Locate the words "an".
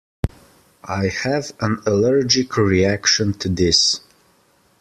1.59-1.79